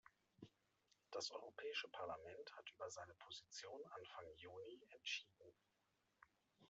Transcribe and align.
Das 1.11 1.29
Europäische 1.29 1.87
Parlament 1.89 2.51
hat 2.57 2.71
über 2.71 2.89
seine 2.89 3.13
Position 3.13 3.79
Anfang 3.93 4.25
Juni 4.35 4.81
entschieden. 4.89 5.53